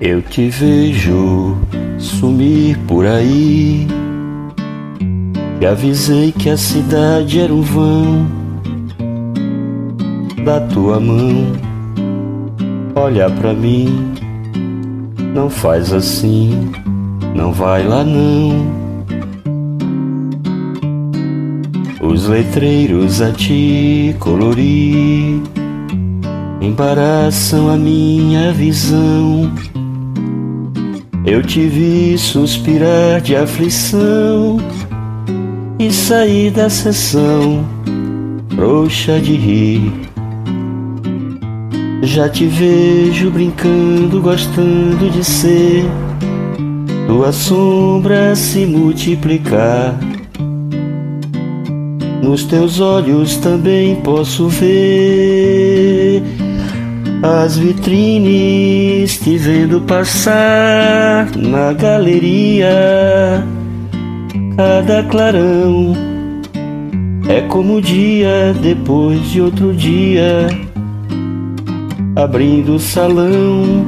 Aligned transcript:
Eu 0.00 0.22
te 0.22 0.48
vejo 0.48 1.58
sumir 1.98 2.78
por 2.88 3.04
aí. 3.04 3.86
Te 5.58 5.66
avisei 5.66 6.32
que 6.32 6.48
a 6.48 6.56
cidade 6.56 7.38
era 7.38 7.52
um 7.52 7.60
vão 7.60 8.26
da 10.42 10.58
tua 10.58 10.98
mão. 10.98 11.52
Olha 12.94 13.28
pra 13.28 13.52
mim, 13.52 14.10
não 15.34 15.50
faz 15.50 15.92
assim, 15.92 16.72
não 17.34 17.52
vai 17.52 17.86
lá 17.86 18.02
não. 18.02 18.80
Os 22.00 22.26
letreiros 22.26 23.20
a 23.20 23.32
te 23.32 24.16
colorir 24.18 25.42
embaraçam 26.62 27.68
a 27.68 27.76
minha 27.76 28.50
visão. 28.50 29.52
Eu 31.24 31.42
te 31.42 31.66
vi 31.66 32.16
suspirar 32.16 33.20
de 33.20 33.36
aflição 33.36 34.58
e 35.78 35.92
sair 35.92 36.50
da 36.50 36.70
sessão, 36.70 37.64
frouxa 38.54 39.20
de 39.20 39.34
rir. 39.34 39.92
Já 42.02 42.28
te 42.28 42.46
vejo 42.46 43.30
brincando, 43.30 44.20
gostando 44.22 45.10
de 45.10 45.22
ser 45.22 45.84
tua 47.06 47.32
sombra 47.32 48.34
se 48.34 48.64
multiplicar. 48.64 49.98
Nos 52.22 52.44
teus 52.44 52.80
olhos 52.80 53.36
também 53.36 53.96
posso 53.96 54.48
ver 54.48 56.22
as 57.22 57.58
vitrines 57.58 58.79
te 59.18 59.36
vendo 59.36 59.80
passar 59.82 61.30
na 61.36 61.72
galeria. 61.72 62.68
Cada 64.56 65.02
clarão 65.04 65.94
é 67.28 67.40
como 67.42 67.80
dia 67.80 68.54
depois 68.60 69.20
de 69.30 69.40
outro 69.40 69.74
dia, 69.74 70.48
abrindo 72.16 72.74
o 72.74 72.78
salão. 72.78 73.84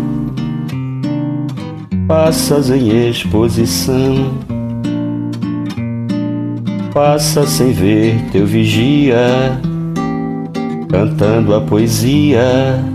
Passas 2.08 2.70
em 2.70 3.08
exposição, 3.08 4.32
passa 6.92 7.46
sem 7.46 7.72
ver 7.72 8.16
teu 8.32 8.46
vigia, 8.46 9.60
cantando 10.90 11.54
a 11.54 11.60
poesia 11.60 12.91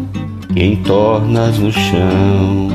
entornas 0.63 1.59
no 1.59 1.71
chão. 1.71 2.67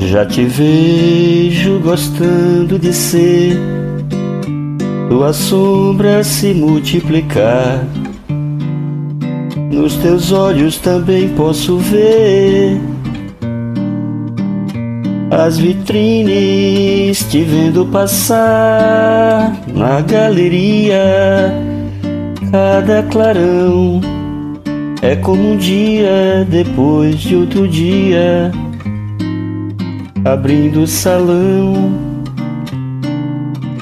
Já 0.00 0.26
te 0.26 0.44
vejo 0.44 1.80
gostando 1.80 2.78
de 2.78 2.92
ser 2.92 3.58
tua 5.08 5.32
sombra 5.32 6.22
se 6.22 6.52
multiplicar. 6.54 7.84
Nos 9.72 9.96
teus 9.96 10.30
olhos 10.32 10.78
também 10.78 11.30
posso 11.30 11.78
ver 11.78 12.80
as 15.34 15.58
vitrines 15.58 17.24
te 17.24 17.42
vendo 17.42 17.84
passar 17.86 19.52
na 19.74 20.00
galeria. 20.00 21.52
Cada 22.52 23.02
clarão 23.04 24.00
é 25.02 25.16
como 25.16 25.52
um 25.52 25.56
dia 25.56 26.46
depois 26.48 27.18
de 27.18 27.34
outro 27.34 27.66
dia, 27.66 28.52
abrindo 30.24 30.82
o 30.82 30.86
salão. 30.86 31.92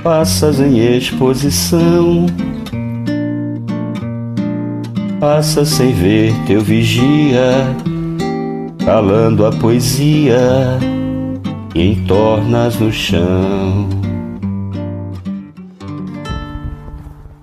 Passas 0.02 0.58
em 0.58 0.78
exposição, 0.96 2.26
passa 5.20 5.64
sem 5.64 5.92
ver 5.92 6.34
teu 6.46 6.60
vigia, 6.60 7.52
calando 8.84 9.46
a 9.46 9.52
poesia 9.52 10.91
e 11.74 11.92
entornas 11.92 12.78
no 12.78 12.92
chão. 12.92 14.11